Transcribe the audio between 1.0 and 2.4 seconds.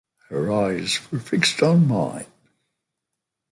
were fixed on mine.